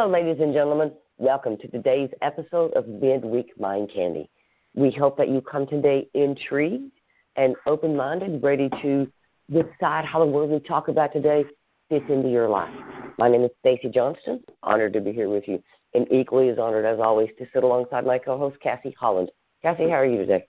[0.00, 0.92] Hello, ladies and gentlemen.
[1.18, 4.30] Welcome to today's episode of Midweek Mind Candy.
[4.74, 6.90] We hope that you come today intrigued
[7.36, 9.06] and open minded, ready to
[9.52, 11.44] decide how the word we talk about today
[11.90, 12.72] fits into your life.
[13.18, 14.42] My name is Stacy Johnston.
[14.62, 15.62] Honored to be here with you,
[15.92, 19.30] and equally as honored as always to sit alongside my co-host Cassie Holland.
[19.60, 20.46] Cassie, how are you today?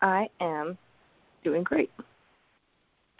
[0.00, 0.78] I am
[1.42, 1.90] doing great.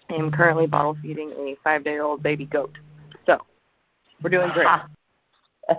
[0.09, 2.79] I am currently bottle feeding a five-day-old baby goat.
[4.25, 4.67] We're doing great.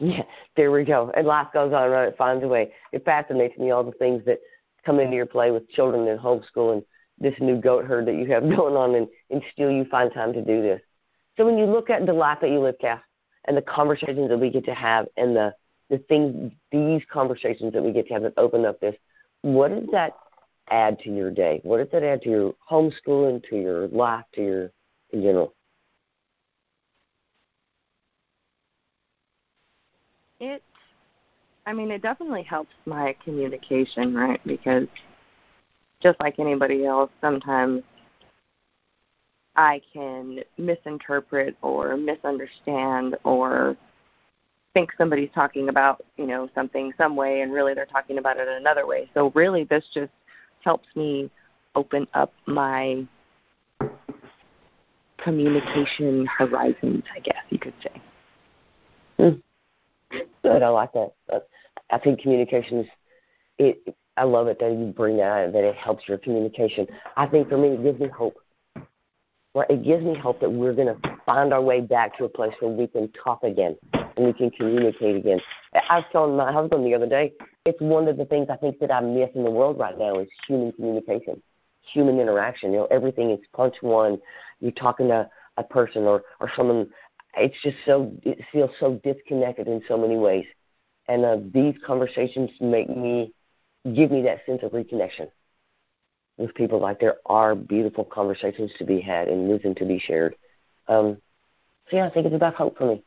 [0.00, 0.22] yeah,
[0.56, 1.12] there we go.
[1.16, 2.08] And life goes on, right?
[2.08, 2.72] It finds a way.
[2.92, 4.40] It fascinates me all the things that
[4.84, 6.82] come into your play with children and homeschool and
[7.20, 10.32] this new goat herd that you have going on, and, and still you find time
[10.32, 10.82] to do this.
[11.36, 13.00] So when you look at the life that you live, Cass,
[13.44, 15.54] and the conversations that we get to have, and the
[15.88, 18.96] the things, these conversations that we get to have that open up this,
[19.42, 20.16] what does that
[20.68, 21.60] add to your day?
[21.62, 24.72] What does that add to your homeschooling, to your life, to your
[25.12, 25.55] in general?
[30.40, 30.62] It,
[31.66, 34.40] I mean, it definitely helps my communication, right?
[34.46, 34.86] Because
[36.02, 37.82] just like anybody else, sometimes
[39.56, 43.76] I can misinterpret or misunderstand or
[44.74, 48.46] think somebody's talking about, you know, something some way and really they're talking about it
[48.46, 49.10] another way.
[49.14, 50.12] So really this just
[50.62, 51.30] helps me
[51.74, 53.06] open up my
[55.16, 58.02] communication horizons, I guess you could say.
[59.16, 59.40] Hmm.
[60.10, 60.62] Good.
[60.62, 61.12] I like that.
[61.90, 62.86] I think communication is.
[63.58, 63.96] It.
[64.18, 66.86] I love it that you bring that that it helps your communication.
[67.16, 68.36] I think for me, it gives me hope.
[69.54, 69.70] Right?
[69.70, 72.52] It gives me hope that we're going to find our way back to a place
[72.60, 75.40] where we can talk again and we can communicate again.
[75.88, 77.32] I was telling my husband the other day,
[77.64, 80.14] it's one of the things I think that I miss in the world right now
[80.14, 81.42] is human communication,
[81.82, 82.72] human interaction.
[82.72, 84.18] You know, everything is punch one.
[84.60, 86.88] You're talking to a person or or someone
[87.36, 90.46] it's just so it feels so disconnected in so many ways.
[91.08, 93.32] And uh, these conversations make me
[93.94, 95.28] give me that sense of reconnection
[96.36, 96.80] with people.
[96.80, 100.34] Like there are beautiful conversations to be had and wisdom to be shared.
[100.88, 101.18] Um,
[101.90, 103.02] so yeah i think it's about hope for me.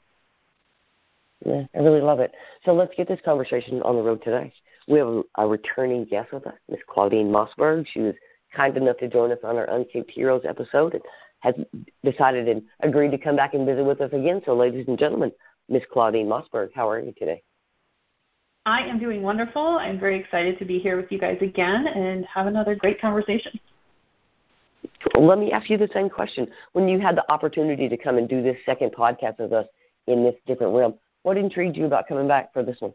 [1.46, 2.34] Yeah i really love it.
[2.66, 4.54] So let's get this conversation on the road today.
[4.88, 7.86] We have a, returning guest with us miss claudine mossberg.
[7.88, 8.16] She was
[8.56, 10.94] kind enough to join us on our uncaped heroes episode.
[10.94, 11.04] And
[11.40, 11.56] has
[12.04, 14.42] decided and agreed to come back and visit with us again.
[14.46, 15.32] So, ladies and gentlemen,
[15.68, 17.44] Miss Claudine Mossberg, how are you today?
[18.66, 19.78] I am doing wonderful.
[19.80, 23.60] I'm very excited to be here with you guys again and have another great conversation.
[25.16, 26.48] Well, let me ask you the same question.
[26.74, 29.66] When you had the opportunity to come and do this second podcast with us
[30.08, 32.94] in this different realm, what intrigued you about coming back for this one?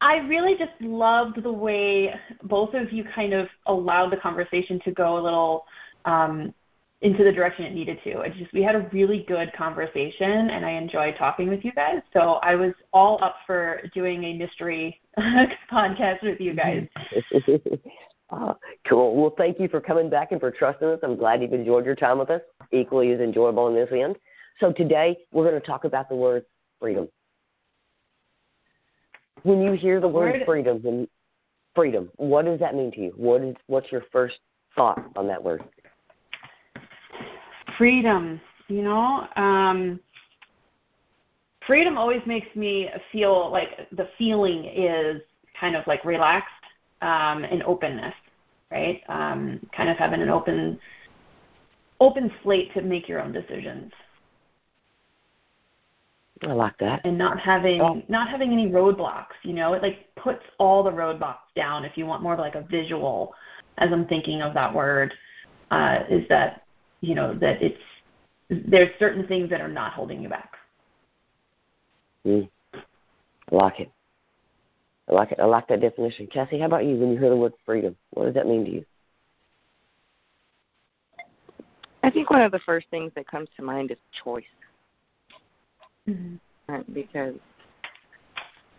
[0.00, 4.90] I really just loved the way both of you kind of allowed the conversation to
[4.90, 5.64] go a little
[6.04, 6.54] um,
[7.00, 8.20] into the direction it needed to.
[8.20, 12.00] It just we had a really good conversation, and I enjoyed talking with you guys.
[12.12, 15.00] So I was all up for doing a mystery
[15.70, 16.88] podcast with you guys.
[18.30, 18.54] uh,
[18.88, 19.16] cool.
[19.16, 21.00] Well, thank you for coming back and for trusting us.
[21.02, 22.40] I'm glad you've enjoyed your time with us.
[22.72, 24.16] Equally as enjoyable in this end.
[24.58, 26.46] So today we're going to talk about the word
[26.80, 27.08] freedom.
[29.42, 31.06] When you hear the word, word freedom,
[31.74, 33.12] freedom, what does that mean to you?
[33.16, 34.36] What is what's your first
[34.74, 35.62] thought on that word?
[37.78, 40.00] Freedom you know um
[41.66, 45.20] freedom always makes me feel like the feeling is
[45.58, 46.52] kind of like relaxed
[47.02, 48.14] um and openness
[48.70, 50.78] right um kind of having an open
[52.00, 53.92] open slate to make your own decisions
[56.42, 57.00] I like that.
[57.04, 58.02] And not having oh.
[58.08, 62.06] not having any roadblocks, you know, it like puts all the roadblocks down if you
[62.06, 63.34] want more of like a visual
[63.78, 65.12] as I'm thinking of that word,
[65.70, 66.63] uh, is that
[67.04, 67.78] you know that it's
[68.48, 70.52] there's certain things that are not holding you back.
[72.26, 72.48] Mm.
[72.74, 73.90] I like it.
[75.08, 75.40] I like it.
[75.40, 76.26] I like that definition.
[76.26, 76.96] Cassie, how about you?
[76.96, 78.84] When you hear the word freedom, what does that mean to you?
[82.02, 84.44] I think one of the first things that comes to mind is choice.
[86.08, 86.36] Mm-hmm.
[86.66, 87.34] Right, because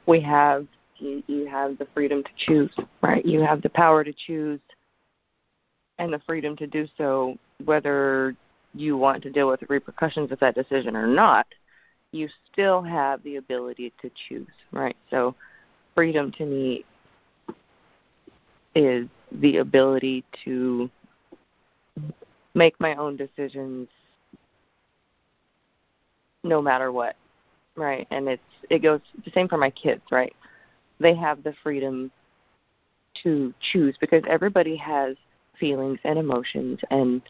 [0.08, 0.66] we have
[0.98, 2.72] you, you have the freedom to choose,
[3.02, 3.24] right?
[3.26, 4.60] You have the power to choose
[6.00, 8.36] and the freedom to do so whether
[8.74, 11.48] you want to deal with the repercussions of that decision or not,
[12.12, 14.98] you still have the ability to choose, right?
[15.10, 15.36] So,
[15.96, 16.86] freedom to me
[18.74, 20.90] is the ability to
[22.54, 23.88] make my own decisions
[26.44, 27.16] no matter what,
[27.76, 28.08] right?
[28.12, 30.36] And it's it goes the same for my kids, right?
[31.00, 32.12] They have the freedom
[33.24, 35.16] to choose because everybody has
[35.60, 37.22] feelings and emotions and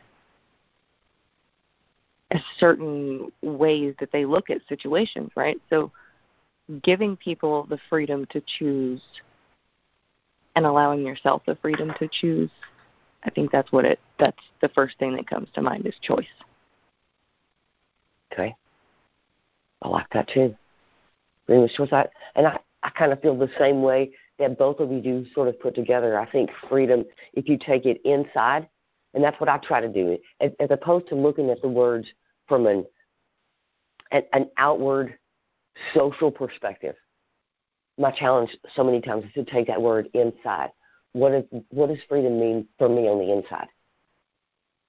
[2.60, 5.60] certain ways that they look at situations, right?
[5.70, 5.92] So
[6.84, 9.02] giving people the freedom to choose
[10.56, 12.50] and allowing yourself the freedom to choose,
[13.24, 16.26] I think that's what it that's the first thing that comes to mind is choice.
[18.32, 18.56] Okay.
[19.82, 20.56] I like that too.
[21.46, 21.90] Freedom choice.
[21.92, 25.26] I, and I, I kind of feel the same way that both of you do
[25.34, 26.20] sort of put together.
[26.20, 28.68] I think freedom, if you take it inside,
[29.14, 32.08] and that's what I try to do, as, as opposed to looking at the words
[32.48, 32.86] from an,
[34.12, 35.18] an, an outward
[35.94, 36.96] social perspective.
[37.98, 40.70] My challenge so many times is to take that word inside.
[41.14, 43.68] What, is, what does freedom mean for me on the inside?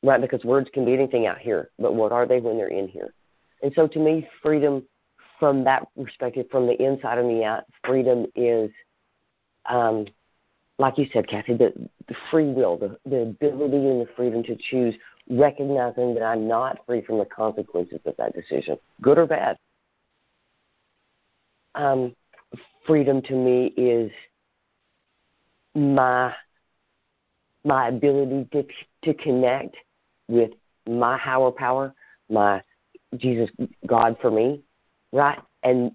[0.03, 2.89] Right, because words can be anything out here, but what are they when they're in
[2.89, 3.15] here?
[3.63, 4.83] And so to me, freedom
[5.39, 8.71] from that perspective, from the inside and the out, freedom is,
[9.67, 10.07] um,
[10.79, 11.73] like you said, Cassie, the,
[12.09, 14.95] the free will, the, the ability and the freedom to choose,
[15.29, 19.57] recognizing that I'm not free from the consequences of that decision, good or bad.
[21.75, 22.15] Um,
[22.87, 24.11] freedom to me is
[25.75, 26.33] my
[27.65, 28.65] my ability to
[29.03, 29.77] to connect
[30.29, 30.53] with
[30.89, 31.93] my higher power,
[32.31, 32.63] my
[33.17, 33.51] Jesus,
[33.87, 34.63] God for me,
[35.13, 35.39] right?
[35.63, 35.93] And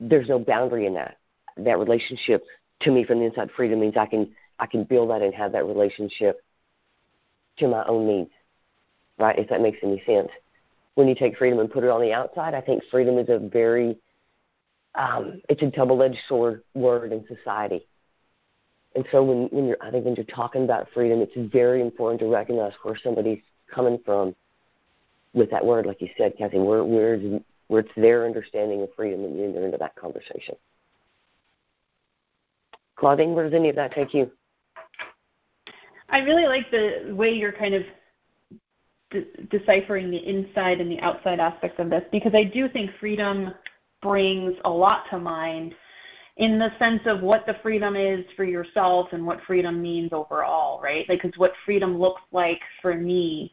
[0.00, 1.16] there's no boundary in that.
[1.56, 2.44] That relationship
[2.80, 5.52] to me from the inside freedom means I can I can build that and have
[5.52, 6.40] that relationship
[7.58, 8.30] to my own needs,
[9.18, 9.38] right?
[9.38, 10.28] If that makes any sense.
[10.94, 13.38] When you take freedom and put it on the outside, I think freedom is a
[13.38, 13.96] very
[14.94, 17.86] um, it's a double-edged sword word in society.
[18.94, 22.20] And so when, when you're, I think when you're talking about freedom, it's very important
[22.20, 24.36] to recognize where somebody's coming from
[25.32, 27.18] with that word, like you said, Cassie, where, where,
[27.66, 30.54] where it's their understanding of freedom and you enter into that conversation.
[32.94, 34.30] Claudine, where does any of that take you?
[36.08, 37.82] I really like the way you're kind of
[39.14, 43.54] de- deciphering the inside and the outside aspects of this because I do think freedom
[44.02, 45.74] brings a lot to mind
[46.36, 50.80] in the sense of what the freedom is for yourself and what freedom means overall,
[50.82, 51.08] right?
[51.08, 53.52] Like, because what freedom looks like for me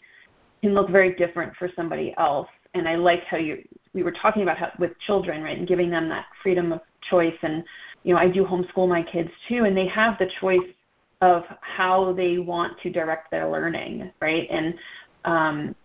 [0.63, 2.50] can look very different for somebody else.
[2.74, 5.90] And I like how you we were talking about how, with children, right, and giving
[5.90, 6.80] them that freedom of
[7.10, 7.36] choice.
[7.42, 7.64] And
[8.04, 10.60] you know, I do homeschool my kids too, and they have the choice
[11.22, 14.48] of how they want to direct their learning, right?
[14.50, 14.74] And
[15.25, 15.75] um,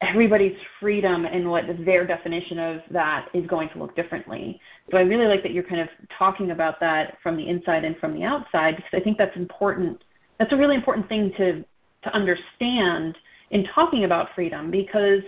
[0.00, 4.60] everybody's freedom and what their definition of that is going to look differently.
[4.90, 7.96] So I really like that you're kind of talking about that from the inside and
[7.98, 10.04] from the outside because I think that's important.
[10.38, 11.64] That's a really important thing to
[12.02, 13.16] to understand
[13.50, 15.22] in talking about freedom because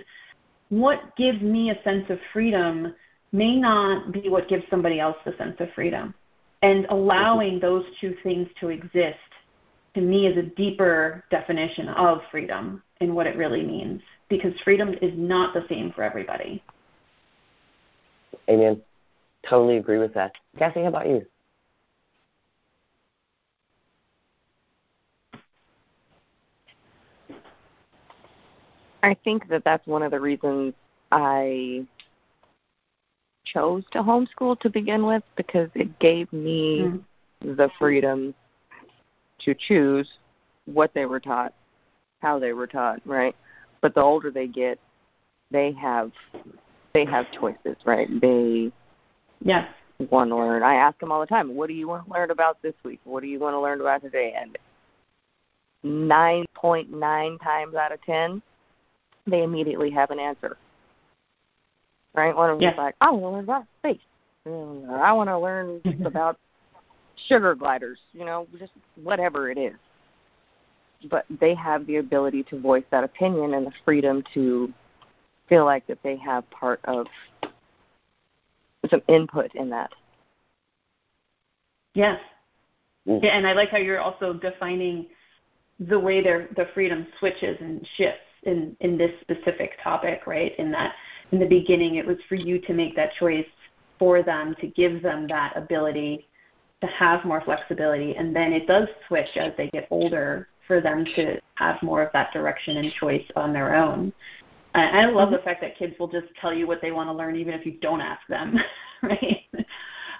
[0.68, 2.94] what gives me a sense of freedom
[3.32, 6.14] may not be what gives somebody else the sense of freedom.
[6.62, 9.18] And allowing those two things to exist
[9.96, 14.94] to me is a deeper definition of freedom and what it really means because freedom
[15.00, 16.62] is not the same for everybody.
[18.48, 18.82] Amen.
[19.48, 20.32] Totally agree with that.
[20.58, 21.24] Cassie, how about you?
[29.02, 30.74] I think that that's one of the reasons
[31.10, 31.86] I
[33.46, 37.54] chose to homeschool to begin with because it gave me mm-hmm.
[37.54, 38.34] the freedom
[39.40, 40.08] to choose
[40.66, 41.52] what they were taught,
[42.20, 43.34] how they were taught, right?
[43.80, 44.78] But the older they get,
[45.50, 46.12] they have
[46.92, 48.08] they have choices, right?
[48.20, 48.72] They
[49.40, 49.68] yes
[50.10, 50.62] want to learn.
[50.62, 53.00] I ask them all the time, "What do you want to learn about this week?
[53.04, 54.58] What do you want to learn about today?" And
[55.82, 58.42] nine point nine times out of ten,
[59.26, 60.56] they immediately have an answer.
[62.14, 62.34] Right?
[62.34, 64.00] One of them is like, I want to learn about space.
[64.46, 66.38] Or I want to learn about
[67.28, 69.76] sugar gliders, you know, just whatever it is.
[71.10, 74.72] But they have the ability to voice that opinion and the freedom to
[75.48, 77.06] feel like that they have part of
[78.90, 79.90] some input in that.
[81.94, 82.20] Yes.
[83.06, 83.22] Mm.
[83.22, 85.06] Yeah, and I like how you're also defining
[85.78, 90.52] the way their the freedom switches and shifts in in this specific topic, right?
[90.58, 90.94] In that
[91.32, 93.46] in the beginning it was for you to make that choice
[93.98, 96.28] for them to give them that ability
[96.86, 101.04] to have more flexibility and then it does switch as they get older for them
[101.16, 104.12] to have more of that direction and choice on their own.
[104.74, 107.12] I, I love the fact that kids will just tell you what they want to
[107.12, 108.58] learn even if you don't ask them,
[109.02, 109.42] right?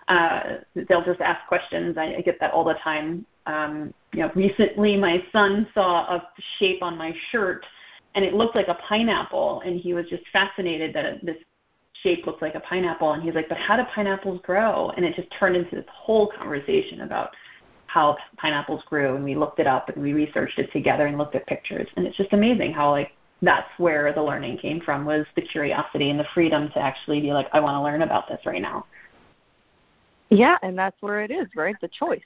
[0.08, 0.58] Uh,
[0.88, 1.98] they'll just ask questions.
[1.98, 3.26] I, I get that all the time.
[3.46, 7.66] Um, you know, recently my son saw a shape on my shirt
[8.16, 11.36] and it looked like a pineapple, and he was just fascinated that this
[12.06, 15.16] shape looked like a pineapple, and he's like, "But how do pineapples grow?" And it
[15.16, 17.34] just turned into this whole conversation about
[17.86, 21.34] how pineapples grew, and we looked it up and we researched it together and looked
[21.34, 23.10] at pictures, and it's just amazing how like
[23.42, 27.32] that's where the learning came from was the curiosity and the freedom to actually be
[27.32, 28.86] like, I want to learn about this right now.
[30.30, 31.76] Yeah, and that's where it is, right?
[31.82, 32.22] The choice,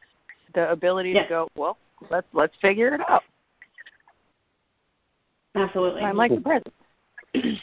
[0.55, 1.25] the ability yes.
[1.25, 1.49] to go.
[1.57, 1.79] Well,
[2.11, 3.23] let's let's figure it out.
[5.55, 6.03] Absolutely.
[6.03, 6.75] I'm like the present.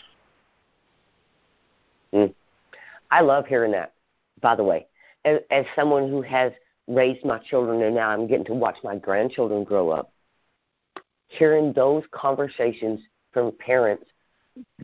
[3.12, 3.94] I love hearing that.
[4.42, 4.88] By the way,
[5.26, 6.52] as, as someone who has
[6.88, 10.12] raised my children and now I'm getting to watch my grandchildren grow up,
[11.28, 13.02] hearing those conversations
[13.34, 14.06] from parents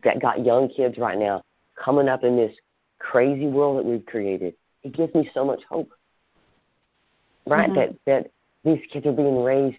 [0.04, 1.44] that got young kids right now
[1.76, 2.56] coming up in this
[3.00, 5.92] crazy world that we've created, it gives me so much hope.
[7.46, 7.70] Right?
[7.70, 7.76] Mm-hmm.
[7.76, 8.32] That that
[8.64, 9.78] these kids are being raised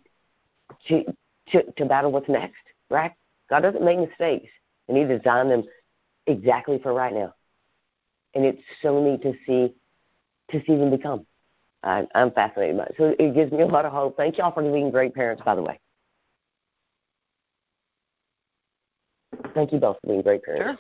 [0.89, 1.05] to
[1.53, 2.63] to to battle what's next.
[2.91, 3.13] Right?
[3.49, 4.51] God doesn't make mistakes,
[4.89, 5.65] and He designed them
[6.27, 7.35] exactly for right now.
[8.35, 9.75] And it's so neat to see
[10.51, 11.27] to see them become.
[11.83, 12.95] I, I'm fascinated by it.
[12.97, 14.17] So it gives me a lot of hope.
[14.17, 15.79] Thank y'all for being great parents, by the way.
[19.55, 20.65] Thank you both for being great parents.
[20.65, 20.79] Sure.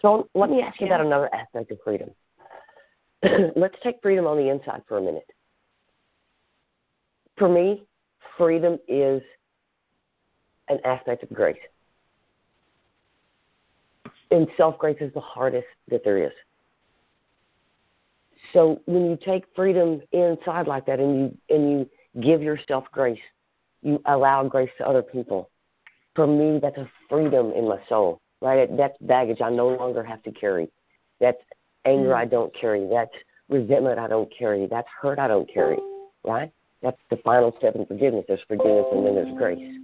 [0.00, 2.10] So let me ask you about another aspect of freedom.
[3.56, 5.28] Let's take freedom on the inside for a minute.
[7.36, 7.84] For me,
[8.36, 9.22] freedom is
[10.68, 11.56] an aspect of grace.
[14.30, 16.32] And self grace is the hardest that there is.
[18.52, 21.90] So when you take freedom inside like that and you and you
[22.20, 23.20] give yourself grace,
[23.82, 25.50] you allow grace to other people.
[26.14, 28.68] For me, that's a freedom in my soul, right?
[28.76, 30.70] That's baggage I no longer have to carry.
[31.20, 31.38] That's
[31.84, 32.18] anger mm-hmm.
[32.20, 32.88] I don't carry.
[32.88, 33.14] That's
[33.48, 34.66] resentment I don't carry.
[34.66, 35.78] That's hurt I don't carry,
[36.24, 36.50] right?
[36.82, 38.24] That's the final step in forgiveness.
[38.28, 39.76] There's forgiveness and then there's grace.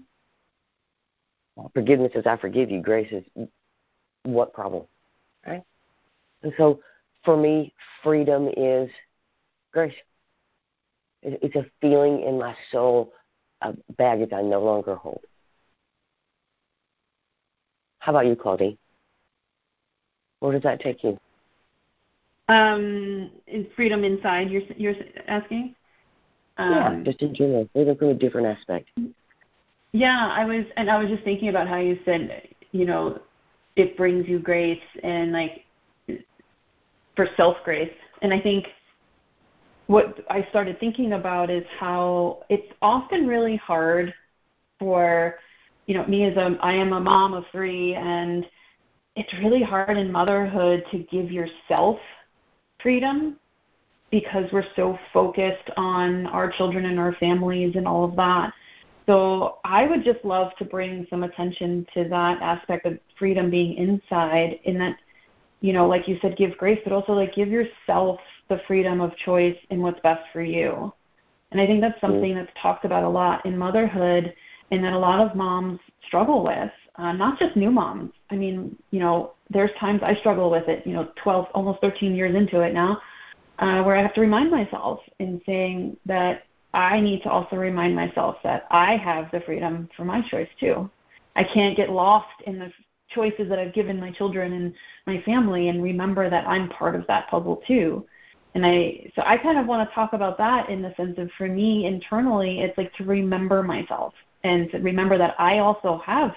[1.72, 2.80] Forgiveness is I forgive you.
[2.80, 3.48] Grace is
[4.24, 4.84] what problem,
[5.46, 5.62] right?
[6.42, 6.80] And so
[7.24, 8.90] for me, freedom is
[9.72, 9.94] grace.
[11.22, 13.12] It's a feeling in my soul
[13.62, 15.22] of baggage I no longer hold.
[17.98, 18.76] How about you, Claudine?
[20.40, 21.18] Where does that take you?
[22.48, 24.50] Um, is freedom inside?
[24.50, 24.94] You're you're
[25.26, 25.74] asking?
[26.58, 28.90] Um, yeah, just in general, freedom from a different aspect.
[29.92, 33.20] Yeah, I was, and I was just thinking about how you said, you know,
[33.76, 35.63] it brings you grace and like
[37.16, 37.92] for self grace.
[38.22, 38.68] And I think
[39.86, 44.14] what I started thinking about is how it's often really hard
[44.78, 45.36] for
[45.86, 48.46] you know me as a I am a mom of three and
[49.16, 51.98] it's really hard in motherhood to give yourself
[52.82, 53.36] freedom
[54.10, 58.52] because we're so focused on our children and our families and all of that.
[59.06, 63.74] So I would just love to bring some attention to that aspect of freedom being
[63.74, 64.96] inside in that
[65.64, 69.16] you know, like you said, give grace, but also like give yourself the freedom of
[69.16, 70.92] choice in what's best for you.
[71.52, 72.06] And I think that's mm-hmm.
[72.06, 74.34] something that's talked about a lot in motherhood
[74.70, 78.12] and that a lot of moms struggle with, uh, not just new moms.
[78.28, 82.14] I mean, you know, there's times I struggle with it, you know, 12, almost 13
[82.14, 83.00] years into it now,
[83.58, 86.42] uh, where I have to remind myself in saying that
[86.74, 90.90] I need to also remind myself that I have the freedom for my choice too.
[91.36, 92.70] I can't get lost in the
[93.08, 94.74] choices that I've given my children and
[95.06, 98.06] my family and remember that I'm part of that puzzle too.
[98.54, 101.30] And I so I kind of want to talk about that in the sense of
[101.36, 106.34] for me internally it's like to remember myself and to remember that I also have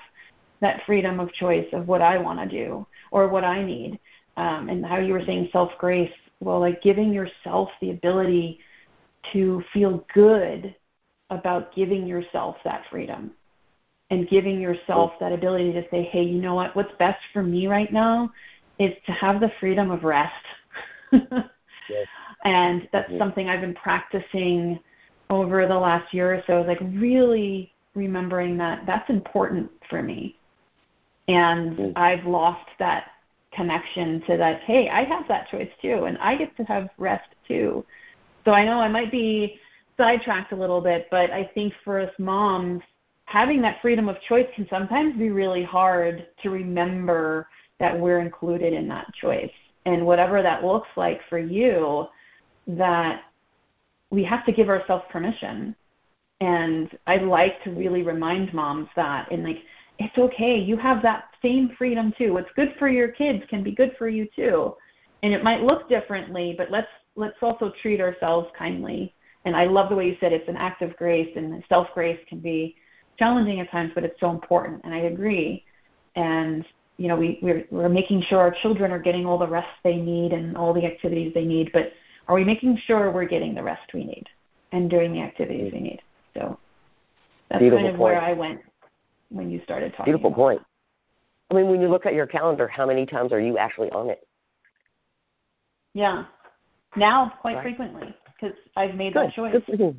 [0.62, 4.00] that freedom of choice of what I want to do or what I need.
[4.36, 8.60] Um, and how you were saying self grace, well, like giving yourself the ability
[9.34, 10.76] to feel good
[11.32, 13.32] about giving yourself that freedom
[14.10, 16.76] and giving yourself that ability to say, hey, you know what?
[16.76, 18.32] What's best for me right now
[18.80, 20.34] is to have the freedom of rest.
[21.12, 22.08] yes.
[22.44, 23.20] And that's yes.
[23.20, 24.80] something I've been practicing
[25.30, 30.38] over the last year or so, like really remembering that that's important for me.
[31.28, 31.98] And.
[31.98, 33.08] I've lost that
[33.52, 37.30] connection to that, hey, I have that choice too, and I get to have rest
[37.48, 37.84] too.
[38.46, 39.60] So I know I might be
[39.98, 42.82] sidetracked a little bit, but I think for us moms,
[43.28, 48.72] having that freedom of choice can sometimes be really hard to remember that we're included
[48.72, 49.52] in that choice.
[49.86, 52.08] And whatever that looks like for you,
[52.68, 53.24] that
[54.12, 55.76] we have to give ourselves permission.
[56.40, 59.60] And I like to really remind moms that and like
[60.00, 62.34] it's okay, you have that same freedom too.
[62.34, 64.74] What's good for your kids can be good for you too.
[65.22, 69.14] And it might look differently, but let's let's also treat ourselves kindly.
[69.44, 72.20] And I love the way you said it's an act of grace and self grace
[72.30, 72.78] can be
[73.18, 74.82] challenging at times, but it's so important.
[74.84, 75.64] And I agree.
[76.16, 76.66] And
[76.98, 79.98] you know, we we're, we're making sure our children are getting all the rest they
[79.98, 81.72] need and all the activities they need.
[81.72, 81.92] But
[82.28, 84.26] are we making sure we're getting the rest we need
[84.72, 86.02] and doing the activities we need?
[86.34, 86.58] So
[87.50, 88.14] that's Beautiful kind of point.
[88.14, 88.62] where I went
[89.30, 90.06] when you started talking.
[90.06, 90.62] Beautiful point.
[91.50, 94.10] I mean, when you look at your calendar, how many times are you actually on
[94.10, 94.28] it?
[95.94, 96.26] Yeah.
[96.96, 97.64] Now, quite Right.
[97.64, 99.28] frequently, because I've made Good.
[99.28, 99.52] that choice.
[99.54, 99.96] Good for you.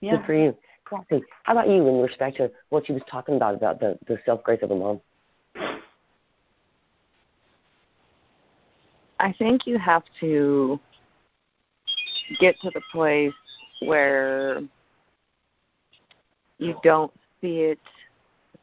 [0.00, 0.16] Yeah.
[0.16, 0.56] Good for you.
[0.88, 1.24] Cassie.
[1.44, 4.42] How about you in respect to what she was talking about about the, the self
[4.42, 5.00] grace of a mom?
[9.18, 10.78] I think you have to
[12.38, 13.32] get to the place
[13.80, 14.60] where
[16.58, 17.78] you don't see it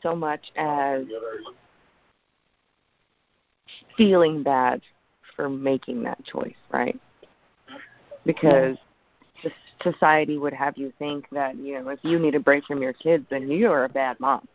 [0.01, 1.05] so much as
[3.97, 4.81] feeling bad
[5.35, 6.99] for making that choice, right?
[8.25, 8.77] Because
[9.43, 12.81] the society would have you think that, you know, if you need a break from
[12.81, 14.47] your kids, then you're a bad mom.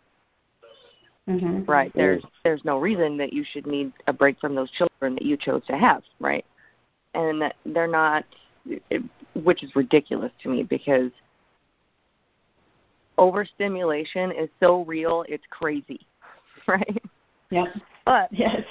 [1.26, 1.92] hmm right.
[1.94, 5.36] There's there's no reason that you should need a break from those children that you
[5.36, 6.44] chose to have right?
[7.14, 8.24] And that they're not
[8.66, 9.02] it,
[9.34, 11.10] which is ridiculous to me because
[13.16, 16.00] overstimulation is so real it's crazy
[16.66, 17.02] right?
[17.50, 17.66] Yeah
[18.08, 18.62] but Yes.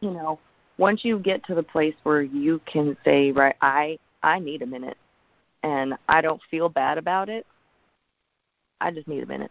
[0.00, 0.38] you know
[0.78, 4.66] once you get to the place where you can say right i i need a
[4.66, 4.96] minute
[5.62, 7.46] and i don't feel bad about it
[8.80, 9.50] i just need a minute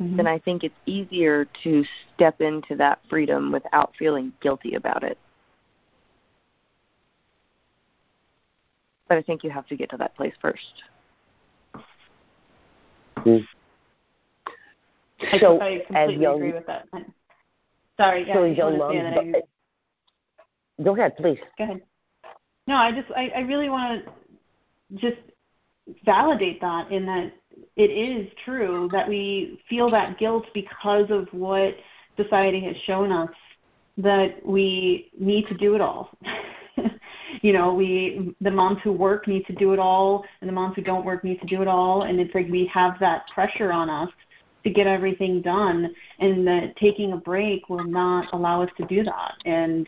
[0.00, 0.16] Mhm.
[0.16, 1.84] then I think it's easier to
[2.14, 5.18] step into that freedom without feeling guilty about it.
[9.08, 10.82] But I think you have to get to that place first.
[13.16, 13.46] I,
[15.38, 16.86] So, I completely young, agree with that.
[17.96, 19.42] Sorry, yeah, so I as just young wanted to say that
[20.80, 21.38] I, go ahead, please.
[21.56, 21.82] Go ahead.
[22.66, 24.12] No, I just I, I really want to
[24.94, 25.16] just
[26.04, 27.32] validate that in that
[27.76, 31.74] it is true that we feel that guilt because of what
[32.16, 33.30] society has shown us
[33.98, 36.10] that we need to do it all.
[37.42, 40.74] you know, we the moms who work need to do it all and the moms
[40.74, 43.70] who don't work need to do it all and it's like we have that pressure
[43.70, 44.10] on us
[44.64, 49.04] to get everything done and that taking a break will not allow us to do
[49.04, 49.34] that.
[49.44, 49.86] And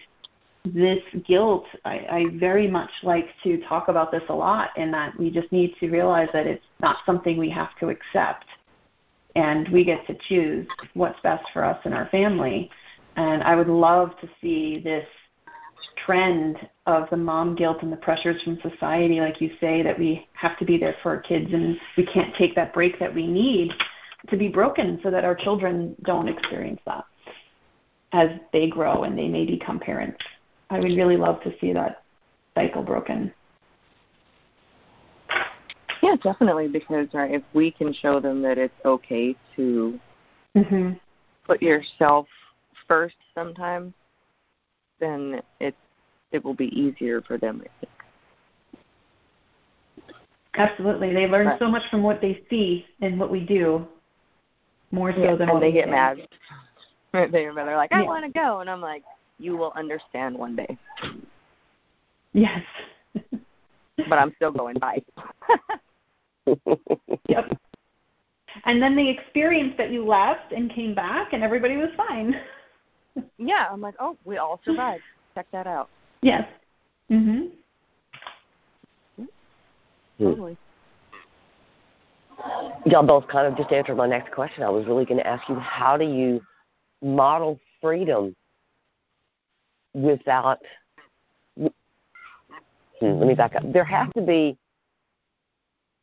[0.75, 5.19] this guilt, I, I very much like to talk about this a lot, in that
[5.19, 8.45] we just need to realize that it's not something we have to accept.
[9.35, 12.71] And we get to choose what's best for us and our family.
[13.17, 15.07] And I would love to see this
[16.05, 20.27] trend of the mom guilt and the pressures from society, like you say, that we
[20.33, 23.27] have to be there for our kids and we can't take that break that we
[23.27, 23.73] need
[24.29, 27.05] to be broken so that our children don't experience that
[28.13, 30.23] as they grow and they may become parents.
[30.71, 32.03] I would really love to see that
[32.55, 33.33] cycle broken.
[36.03, 39.99] Yeah, definitely because right, if we can show them that it's okay to
[40.57, 40.93] Mm-hmm.
[41.45, 42.27] put yourself
[42.89, 43.93] first sometimes,
[45.01, 45.75] then it
[46.33, 47.93] it will be easier for them, I think.
[50.55, 51.13] Absolutely.
[51.13, 51.59] They learn Right.
[51.59, 53.87] so much from what they see and what we do,
[54.91, 55.91] more so Yeah, than and what they get say.
[55.91, 56.27] mad.
[57.13, 58.09] They're they're like, I Yeah.
[58.09, 59.03] want to go, and I'm like,
[59.39, 60.79] you will understand one day,
[62.33, 62.63] Yes.
[63.97, 64.77] but I'm still going.
[64.79, 65.03] Bye.
[67.29, 67.57] yep.
[68.65, 72.35] And then the experience that you left and came back and everybody was fine.
[73.39, 75.03] yeah, I'm like, oh, we all survived.
[75.35, 75.89] Check that out.
[76.23, 76.47] yes.
[77.11, 77.51] Mhm.
[79.17, 79.25] Hmm.
[80.19, 80.57] Totally.
[82.87, 84.63] Y'all both kind of just answered my next question.
[84.63, 86.41] I was really going to ask you, how do you
[87.03, 88.35] model freedom
[89.97, 90.61] without?
[91.59, 91.67] Hmm,
[93.01, 93.63] let me back up.
[93.73, 94.57] There has to be.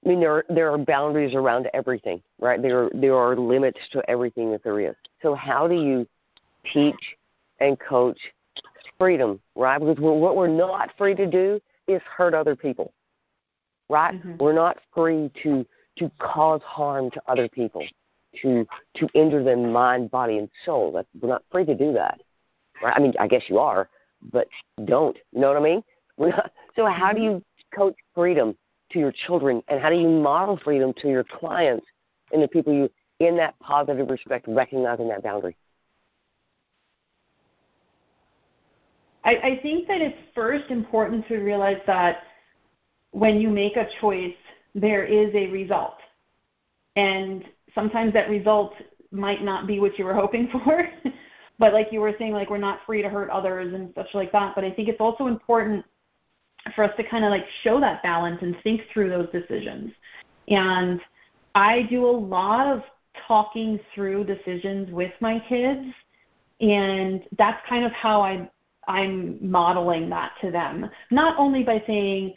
[0.05, 2.61] I mean, there are, there are boundaries around everything, right?
[2.61, 4.95] There are, there are limits to everything that there is.
[5.21, 6.05] So how do you
[6.73, 7.15] teach
[7.59, 8.17] and coach
[8.99, 9.79] freedom, right?
[9.79, 12.91] Because we're, what we're not free to do is hurt other people,
[13.89, 14.21] right?
[14.21, 14.39] Mhm.
[14.39, 15.65] We're not free to
[15.99, 17.85] to cause harm to other people,
[18.41, 20.91] to to injure them mind, body, and soul.
[20.91, 22.19] That we're not free to do that,
[22.83, 22.93] right?
[22.95, 23.89] I mean, I guess you are,
[24.31, 24.47] but
[24.85, 25.17] don't.
[25.31, 25.83] You know what I mean?
[26.75, 27.79] So how do you mm-hmm.
[27.79, 28.57] coach freedom
[28.91, 31.85] to your children, and how do you model freedom to your clients
[32.31, 35.55] and the people you in that positive respect, recognizing that boundary?
[39.23, 42.23] I, I think that it's first important to realize that
[43.11, 44.33] when you make a choice,
[44.75, 45.97] there is a result.
[46.95, 48.73] And sometimes that result
[49.11, 50.89] might not be what you were hoping for.
[51.59, 54.31] But like you were saying, like we're not free to hurt others and such like
[54.31, 54.55] that.
[54.55, 55.85] But I think it's also important
[56.75, 59.91] for us to kind of like show that balance and think through those decisions.
[60.47, 60.99] And
[61.55, 62.83] I do a lot of
[63.27, 65.93] talking through decisions with my kids
[66.63, 68.49] and that's kind of how I
[68.87, 70.89] I'm modeling that to them.
[71.09, 72.33] Not only by saying,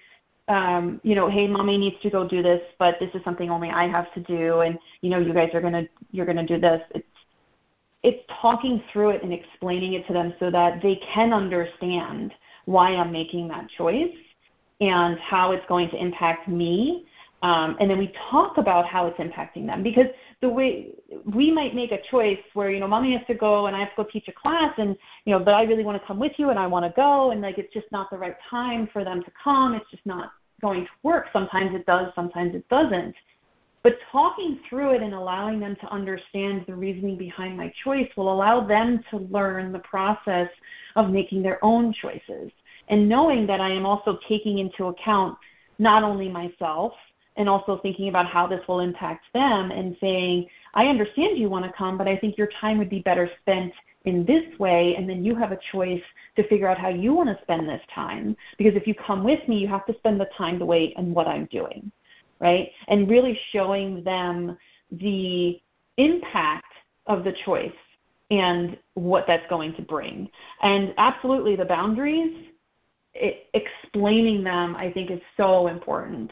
[0.49, 3.71] um, you know, hey, mommy needs to go do this, but this is something only
[3.71, 6.83] I have to do, and you know, you guys are gonna you're gonna do this.
[6.95, 7.07] It's
[8.07, 12.33] it's talking through it and explaining it to them so that they can understand
[12.67, 14.15] why I'm making that choice
[14.81, 17.05] and how it's going to impact me.
[17.43, 20.07] Um, and then we talk about how it's impacting them because
[20.41, 20.93] the way
[21.35, 23.91] we might make a choice where you know mommy has to go and I have
[23.91, 26.33] to go teach a class and you know but I really want to come with
[26.39, 29.05] you and I want to go and like it's just not the right time for
[29.05, 29.75] them to come.
[29.75, 31.27] It's just not going to work.
[31.33, 33.15] Sometimes it does sometimes it doesn't
[33.87, 38.33] but talking through it and allowing them to understand the reasoning behind my choice will
[38.33, 40.49] allow them to learn the process
[40.97, 42.51] of making their own choices
[42.89, 45.39] and knowing that I am also taking into account
[45.79, 46.95] not only myself
[47.37, 51.65] and also thinking about how this will impact them and saying, I understand you want
[51.65, 53.73] to come, but I think your time would be better spent
[54.05, 56.03] in this way, and then you have a choice
[56.35, 58.37] to figure out how you want to spend this time.
[58.59, 61.15] Because if you come with me, you have to spend the time to wait and
[61.15, 61.93] what I'm doing,
[62.41, 62.71] right?
[62.89, 64.57] And really showing them
[64.91, 65.61] the
[65.97, 66.73] impact
[67.07, 67.73] of the choice
[68.31, 70.29] and what that's going to bring.
[70.63, 72.49] And absolutely, the boundaries,
[73.15, 76.31] it, explaining them, I think, is so important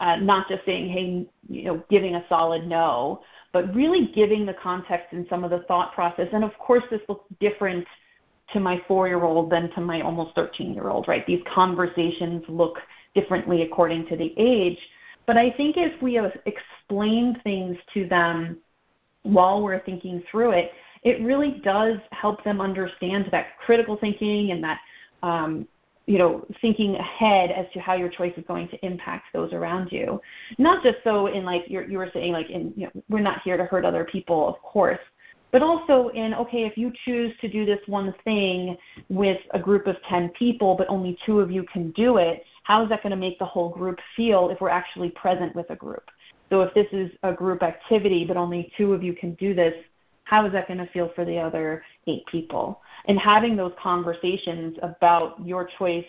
[0.00, 4.54] uh, not just saying, hey, you know, giving a solid no, but really giving the
[4.54, 6.28] context and some of the thought process.
[6.32, 7.86] And of course, this looks different
[8.52, 11.24] to my four year old than to my almost 13 year old, right?
[11.26, 12.78] These conversations look
[13.14, 14.78] differently according to the age.
[15.26, 18.58] But I think if we have explained things to them
[19.22, 24.62] while we're thinking through it, it really does help them understand that critical thinking and
[24.64, 24.80] that
[25.22, 25.66] um,
[26.06, 29.90] you know, thinking ahead as to how your choice is going to impact those around
[29.90, 30.20] you.
[30.58, 33.40] Not just so in like you're, you were saying, like in you know, we're not
[33.42, 34.98] here to hurt other people, of course,
[35.54, 38.76] but also in okay, if you choose to do this one thing
[39.08, 42.82] with a group of ten people, but only two of you can do it, how
[42.82, 45.76] is that going to make the whole group feel if we're actually present with a
[45.76, 46.10] group?
[46.50, 49.74] So if this is a group activity, but only two of you can do this,
[50.24, 52.82] how is that going to feel for the other eight people?
[53.04, 56.04] And having those conversations about your choice,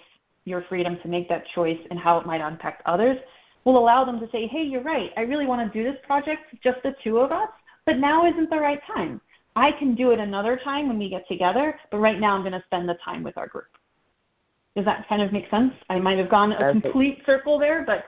[0.45, 3.19] your freedom to make that choice, and how it might impact others
[3.63, 5.11] will allow them to say, hey, you're right.
[5.15, 7.49] I really want to do this project, just the two of us,
[7.85, 9.21] but now isn't the right time.
[9.55, 12.53] I can do it another time when we get together, but right now I'm going
[12.53, 13.67] to spend the time with our group.
[14.75, 15.73] Does that kind of make sense?
[15.89, 18.03] I might have gone a complete circle there, but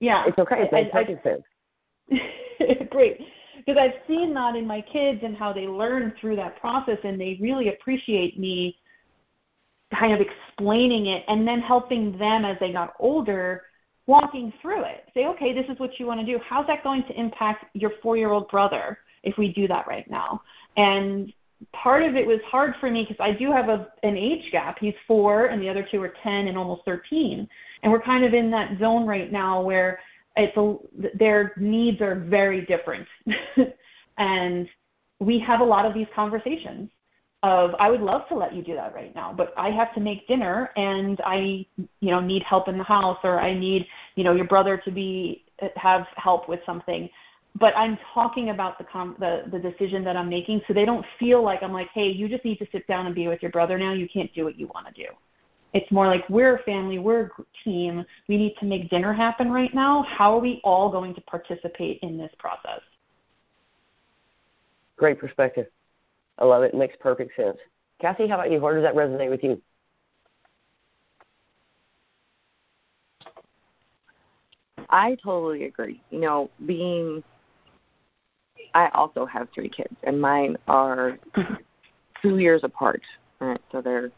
[0.00, 0.24] yeah.
[0.26, 0.62] It's okay.
[0.62, 2.88] It makes perfect sense.
[2.90, 3.20] Great
[3.68, 7.20] because I've seen that in my kids and how they learn through that process, and
[7.20, 8.78] they really appreciate me
[9.94, 13.64] kind of explaining it and then helping them as they got older
[14.06, 15.04] walking through it.
[15.12, 16.38] Say, okay, this is what you want to do.
[16.42, 20.08] How's that going to impact your four year old brother if we do that right
[20.10, 20.42] now?
[20.76, 21.32] And
[21.72, 24.78] part of it was hard for me because I do have a, an age gap.
[24.78, 27.48] He's four, and the other two are 10 and almost 13.
[27.82, 29.98] And we're kind of in that zone right now where
[30.36, 30.76] it's a,
[31.16, 33.06] their needs are very different.
[34.18, 34.68] and
[35.20, 36.90] we have a lot of these conversations
[37.42, 40.00] of I would love to let you do that right now, but I have to
[40.00, 44.24] make dinner and I you know need help in the house or I need you
[44.24, 45.44] know your brother to be
[45.76, 47.08] have help with something.
[47.54, 51.04] But I'm talking about the com- the the decision that I'm making so they don't
[51.18, 53.50] feel like I'm like, "Hey, you just need to sit down and be with your
[53.50, 53.92] brother now.
[53.92, 55.08] You can't do what you want to do."
[55.74, 57.30] It's more like we're a family, we're a
[57.62, 58.04] team.
[58.28, 60.02] We need to make dinner happen right now.
[60.02, 62.80] How are we all going to participate in this process?
[64.96, 65.66] Great perspective.
[66.38, 66.72] I love it.
[66.74, 67.58] it makes perfect sense.
[68.00, 68.60] Cassie, how about you?
[68.60, 69.60] Where does that resonate with you?
[74.88, 76.00] I totally agree.
[76.10, 77.22] You know, being
[78.74, 81.18] I also have three kids and mine are
[82.22, 83.02] two years apart.
[83.40, 83.60] Right.
[83.70, 84.10] So they're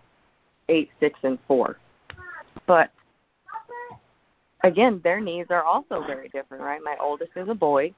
[0.69, 1.77] eight, six, and four.
[2.67, 2.91] But
[4.63, 6.81] again, their needs are also very different, right?
[6.83, 7.93] My oldest is a boy,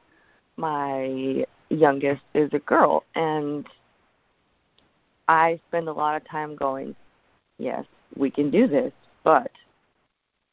[0.57, 3.67] my youngest is a girl, and
[5.29, 6.95] I spend a lot of time going,
[7.59, 7.85] yes,
[8.17, 8.93] we can do this,
[9.25, 9.51] but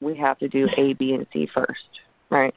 [0.02, 2.56] we have to do A, B, and C first, right?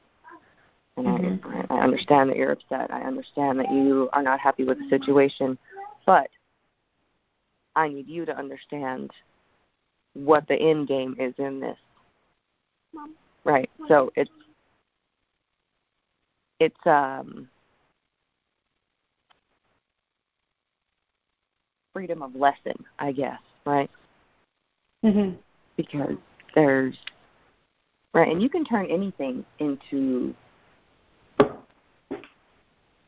[0.97, 1.73] And mm-hmm.
[1.73, 2.93] I, I understand that you're upset.
[2.93, 5.57] I understand that you are not happy with the situation,
[6.07, 6.29] but
[7.75, 9.11] I need you to understand
[10.15, 11.79] what the end game is in this.
[12.93, 13.15] Mom.
[13.45, 13.71] Right.
[13.89, 14.31] So it's
[16.61, 17.49] it's um
[21.93, 23.91] freedom of lesson, I guess, right?
[25.05, 25.37] Mhm.
[25.77, 26.17] Because
[26.55, 26.97] there's
[28.13, 30.35] right, and you can turn anything into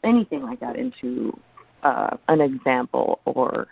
[0.05, 1.39] anything like that into
[1.83, 3.69] uh, an example or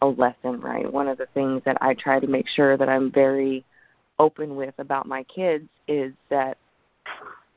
[0.00, 0.90] a lesson, right?
[0.90, 3.64] One of the things that I try to make sure that I'm very
[4.18, 6.58] open with about my kids is that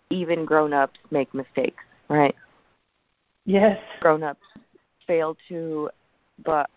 [0.09, 2.35] even grown ups make mistakes, right?
[3.45, 3.79] Yes.
[3.99, 4.45] Grown ups
[5.07, 5.89] fail to,
[6.43, 6.69] but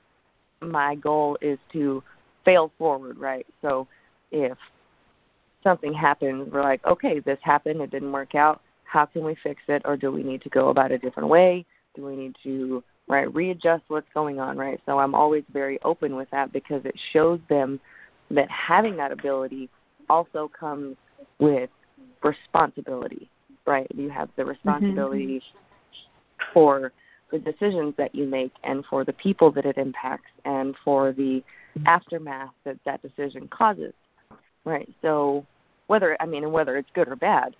[0.60, 2.02] my goal is to
[2.44, 3.46] fail forward, right?
[3.62, 3.86] So
[4.30, 4.56] if
[5.62, 8.60] something happens, we're like, okay, this happened, it didn't work out.
[8.94, 11.66] How can we fix it, or do we need to go about a different way?
[11.96, 14.80] Do we need to right readjust what's going on, right?
[14.86, 17.80] So I'm always very open with that because it shows them
[18.30, 19.68] that having that ability
[20.08, 20.96] also comes
[21.40, 21.70] with
[22.22, 23.28] responsibility,
[23.66, 23.88] right?
[23.92, 26.52] You have the responsibility mm-hmm.
[26.52, 26.92] for
[27.32, 31.42] the decisions that you make and for the people that it impacts and for the
[31.84, 33.92] aftermath that that decision causes,
[34.64, 34.88] right?
[35.02, 35.44] So
[35.88, 37.56] whether I mean, and whether it's good or bad,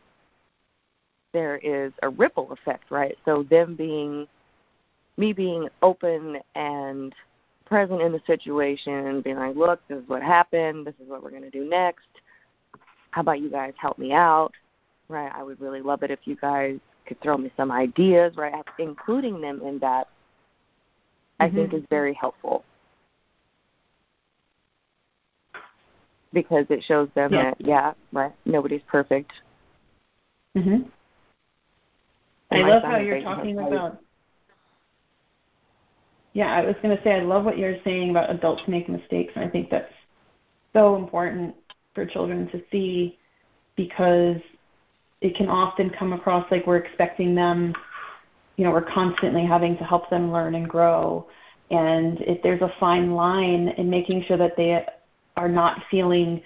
[1.35, 3.19] there is a ripple effect, right?
[3.27, 4.27] So them being
[5.19, 7.15] me being open and
[7.67, 10.87] present in the situation being like, look, this is what happened.
[10.87, 12.07] This is what we're going to do next.
[13.11, 14.53] How about you guys help me out?
[15.09, 15.31] Right?
[15.35, 18.65] I would really love it if you guys could throw me some ideas, right?
[18.79, 20.09] Including them in that,
[21.39, 21.57] I mm-hmm.
[21.57, 22.65] think is very helpful.
[26.33, 27.43] Because it shows them yeah.
[27.43, 29.33] that, yeah, right, nobody's perfect.
[30.57, 30.89] Mhm.
[32.57, 34.01] I love how you're talking about
[36.35, 39.33] yeah, I was going to say I love what you're saying about adults make mistakes,
[39.37, 39.93] and I think that's
[40.73, 41.55] so important
[41.95, 43.19] for children to see
[43.77, 44.37] because
[45.21, 47.73] it can often come across like we're expecting them,
[48.57, 51.29] you know, we're constantly having to help them learn and grow.
[51.71, 54.85] And if there's a fine line in making sure that they
[55.37, 56.43] are not feeling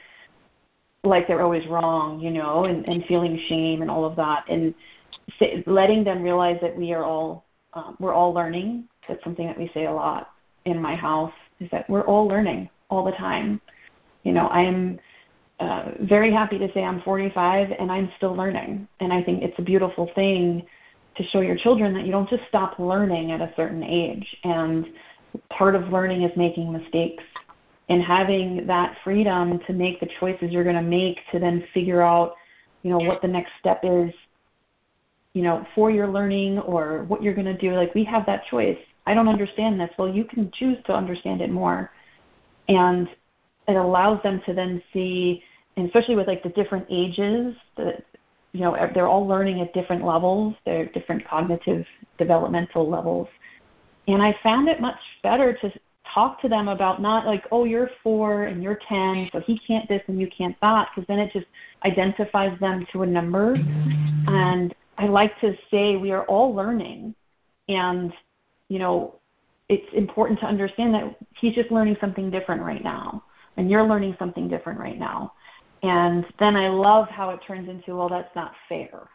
[1.03, 4.75] like they're always wrong, you know, and, and feeling shame and all of that, and
[5.67, 7.45] letting them realize that we are all
[7.75, 10.31] um, we're all learning that's something that we say a lot
[10.67, 13.61] in my house is that we're all learning all the time.
[14.23, 15.01] You know, I'm
[15.59, 18.87] uh, very happy to say I'm 45 and I'm still learning.
[19.01, 20.65] And I think it's a beautiful thing
[21.17, 24.37] to show your children that you don't just stop learning at a certain age.
[24.45, 24.87] And
[25.51, 27.25] part of learning is making mistakes
[27.89, 32.03] and having that freedom to make the choices you're going to make to then figure
[32.03, 32.35] out,
[32.83, 34.13] you know, what the next step is,
[35.39, 37.73] you know, for your learning or what you're going to do.
[37.73, 38.77] Like we have that choice.
[39.07, 39.89] I don't understand this.
[39.97, 41.93] Well, you can choose to understand it more.
[42.69, 43.09] And
[43.69, 45.45] it allows them to then see,
[45.77, 48.05] and especially with like the different ages, that
[48.51, 51.87] you know, they're all learning at different levels, they're different cognitive
[52.19, 53.29] developmental levels.
[54.09, 55.73] And I found it much better to
[56.13, 59.89] talk to them about not like, oh, you're four and you're 10, so he can't
[59.89, 61.47] this and you can't that, because then it just
[61.85, 63.55] identifies them to a number.
[63.55, 64.29] Mm-hmm.
[64.29, 67.15] And I like to say we are all learning.
[67.69, 68.13] And
[68.69, 69.15] you know,
[69.69, 73.23] it's important to understand that he's just learning something different right now,
[73.57, 75.33] and you're learning something different right now.
[75.83, 79.09] And then I love how it turns into, well, that's not fair.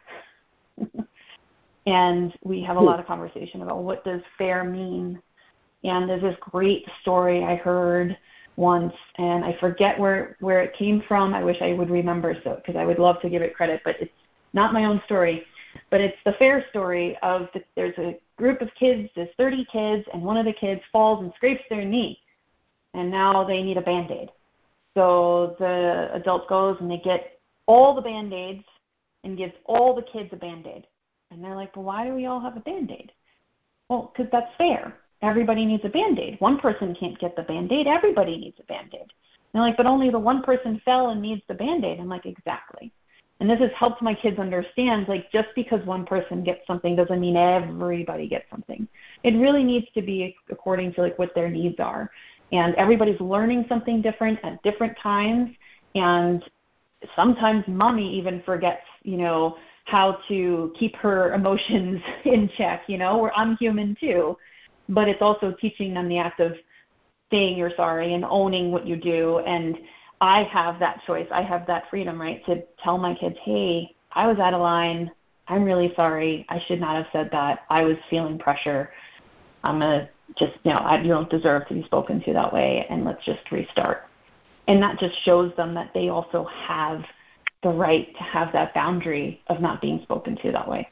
[1.86, 2.86] and we have a hmm.
[2.86, 5.20] lot of conversation about what does fair mean.
[5.82, 8.16] And there's this great story I heard
[8.56, 11.34] once, and I forget where where it came from.
[11.34, 13.96] I wish I would remember so because I would love to give it credit, but
[14.00, 14.12] it's
[14.54, 15.44] not my own story.
[15.90, 20.06] But it's the fair story of the, there's a group of kids, there's 30 kids,
[20.12, 22.20] and one of the kids falls and scrapes their knee,
[22.94, 24.30] and now they need a band aid.
[24.94, 28.64] So the adult goes and they get all the band aids
[29.24, 30.86] and gives all the kids a band aid.
[31.30, 33.10] And they're like, well, why do we all have a band aid?
[33.88, 34.96] Well, because that's fair.
[35.22, 36.36] Everybody needs a band aid.
[36.40, 39.12] One person can't get the band aid, everybody needs a band aid.
[39.52, 42.00] They're like, but only the one person fell and needs the band aid.
[42.00, 42.92] I'm like, exactly.
[43.44, 47.20] And this has helped my kids understand like just because one person gets something doesn't
[47.20, 48.88] mean everybody gets something.
[49.22, 52.10] It really needs to be according to like what their needs are.
[52.52, 55.54] And everybody's learning something different at different times
[55.94, 56.42] and
[57.14, 63.18] sometimes mommy even forgets, you know, how to keep her emotions in check, you know,
[63.18, 64.38] where I'm human too.
[64.88, 66.54] But it's also teaching them the act of
[67.30, 69.76] saying you're sorry and owning what you do and
[70.20, 71.26] I have that choice.
[71.30, 75.10] I have that freedom, right, to tell my kids, hey, I was out of line.
[75.48, 76.46] I'm really sorry.
[76.48, 77.60] I should not have said that.
[77.68, 78.90] I was feeling pressure.
[79.62, 82.52] I'm going to just, you know, I, you don't deserve to be spoken to that
[82.52, 84.04] way, and let's just restart.
[84.68, 87.02] And that just shows them that they also have
[87.62, 90.88] the right to have that boundary of not being spoken to that way.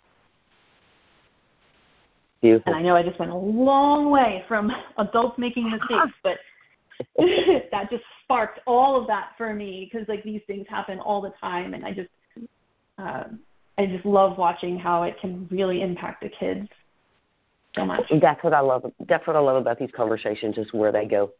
[2.42, 2.72] Beautiful.
[2.72, 6.38] And I know I just went a long way from adults making mistakes, but
[7.70, 11.32] that just sparked all of that for me because like these things happen all the
[11.40, 12.10] time, and I just
[12.98, 13.24] uh,
[13.78, 16.68] I just love watching how it can really impact the kids
[17.74, 18.04] so much.
[18.20, 18.90] That's what I love.
[19.08, 21.32] That's what I love about these conversations is where they go,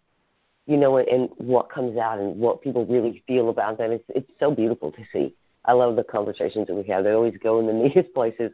[0.67, 3.93] you know, and what comes out and what people really feel about them.
[3.93, 5.35] It's it's so beautiful to see.
[5.65, 7.05] I love the conversations that we have.
[7.05, 8.51] They always go in the neatest places.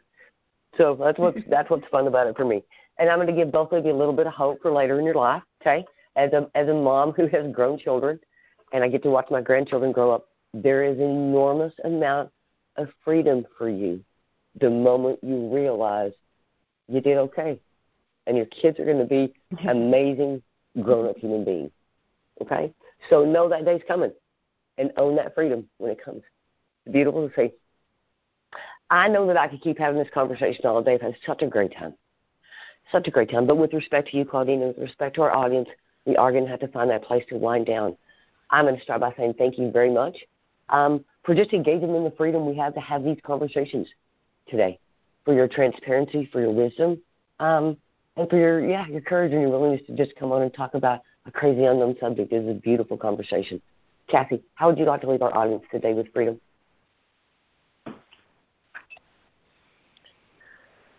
[0.76, 2.62] So that's what's that's what's fun about it for me.
[2.98, 4.98] and I'm going to give both of you a little bit of hope for later
[4.98, 5.42] in your life.
[5.62, 5.84] Okay,
[6.18, 8.18] as a as a mom who has grown children,
[8.72, 12.30] and I get to watch my grandchildren grow up, there is an enormous amount
[12.76, 14.04] of freedom for you
[14.60, 16.12] the moment you realize
[16.88, 17.60] you did okay,
[18.26, 19.68] and your kids are going to be mm-hmm.
[19.68, 20.42] amazing
[20.82, 21.70] grown up human beings.
[22.42, 22.72] Okay,
[23.08, 24.12] so know that day's coming,
[24.76, 26.22] and own that freedom when it comes.
[26.84, 27.52] It's beautiful to see.
[28.90, 30.94] I know that I could keep having this conversation all day.
[30.94, 31.94] I've had such a great time.
[32.90, 33.46] Such a great time.
[33.46, 35.68] But with respect to you, Claudine, and with respect to our audience,
[36.08, 37.96] we are going to have to find that place to wind down.
[38.50, 40.16] I'm going to start by saying thank you very much
[40.70, 43.86] um, for just engaging in the freedom we have to have these conversations
[44.48, 44.78] today,
[45.24, 46.98] for your transparency, for your wisdom,
[47.38, 47.76] um,
[48.16, 50.74] and for your yeah your courage and your willingness to just come on and talk
[50.74, 52.32] about a crazy unknown subject.
[52.32, 53.60] It is a beautiful conversation.
[54.08, 56.40] Cassie, how would you like to leave our audience today with freedom?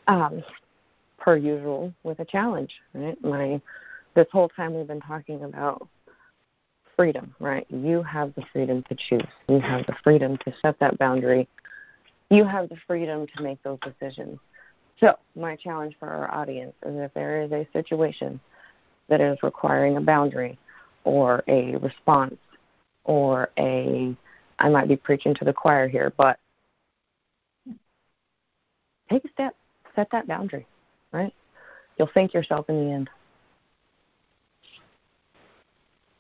[0.08, 0.44] Um,
[1.18, 3.22] per usual, with a challenge, right?
[3.24, 3.60] My
[4.16, 5.88] this whole time we've been talking about
[6.96, 7.66] freedom, right?
[7.70, 9.32] You have the freedom to choose.
[9.48, 11.48] You have the freedom to set that boundary.
[12.30, 14.40] You have the freedom to make those decisions.
[15.00, 18.40] So, my challenge for our audience is if there is a situation
[19.08, 20.60] that is requiring a boundary
[21.06, 22.36] or a response
[23.06, 24.16] or a,
[24.60, 26.38] I might be preaching to the choir here, but
[29.10, 29.56] take a step,
[29.96, 30.68] set that boundary,
[31.12, 31.34] right?
[31.98, 33.10] You'll thank yourself in the end.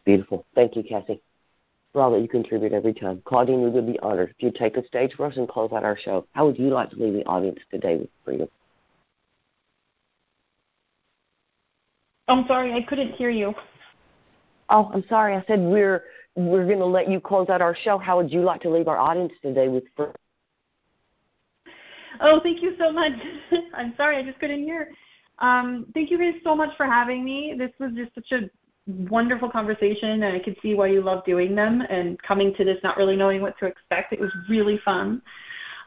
[0.05, 0.45] Beautiful.
[0.55, 1.21] Thank you, Cassie,
[1.93, 3.21] for all that you contribute every time.
[3.25, 5.83] Claudine, we would be honored if you'd take the stage for us and close out
[5.83, 6.25] our show.
[6.33, 8.47] How would you like to leave the audience today with freedom?
[12.27, 13.53] I'm sorry, I couldn't hear you.
[14.69, 15.35] Oh, I'm sorry.
[15.35, 16.03] I said we're
[16.35, 17.97] we're going to let you close out our show.
[17.97, 20.15] How would you like to leave our audience today with freedom?
[22.21, 23.13] Oh, thank you so much.
[23.73, 24.89] I'm sorry, I just couldn't hear.
[25.39, 27.55] Um, thank you guys so much for having me.
[27.57, 28.49] This was just such a
[29.09, 32.77] wonderful conversation, and I could see why you love doing them and coming to this
[32.83, 34.13] not really knowing what to expect.
[34.13, 35.21] It was really fun.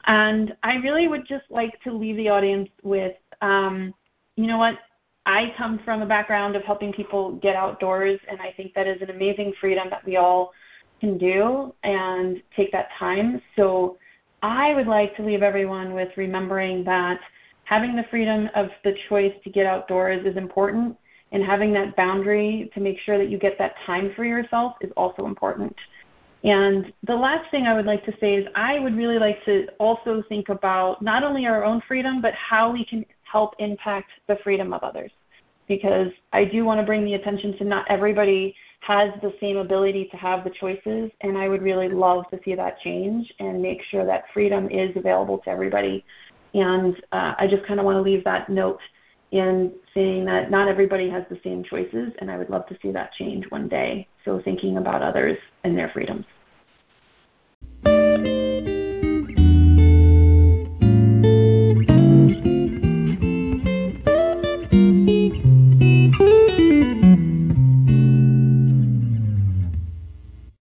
[0.04, 3.94] And I really would just like to leave the audience with, um,
[4.36, 4.78] you know what?
[5.24, 9.00] I come from a background of helping people get outdoors, and I think that is
[9.02, 10.52] an amazing freedom that we all
[11.00, 13.40] can do and take that time.
[13.54, 13.98] So
[14.42, 17.20] I would like to leave everyone with remembering that
[17.64, 20.96] having the freedom of the choice to get outdoors is important,
[21.32, 24.92] and having that boundary to make sure that you get that time for yourself is
[24.96, 25.74] also important.
[26.44, 29.66] And the last thing I would like to say is I would really like to
[29.78, 34.36] also think about not only our own freedom, but how we can help impact the
[34.42, 35.12] freedom of others.
[35.68, 40.08] Because I do want to bring the attention to not everybody has the same ability
[40.10, 43.80] to have the choices, and I would really love to see that change and make
[43.90, 46.04] sure that freedom is available to everybody.
[46.52, 48.80] And uh, I just kind of want to leave that note
[49.32, 52.92] and saying that not everybody has the same choices, and I would love to see
[52.92, 54.06] that change one day.
[54.24, 56.26] So thinking about others and their freedoms.